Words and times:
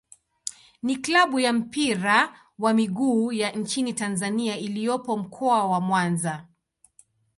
ni 0.83 0.95
klabu 0.95 1.39
ya 1.39 1.53
mpira 1.53 2.39
wa 2.59 2.73
miguu 2.73 3.31
ya 3.31 3.51
nchini 3.51 3.93
Tanzania 3.93 4.57
iliyopo 4.57 5.17
Mkoa 5.17 5.67
wa 5.67 5.81
Mwanza. 5.81 6.45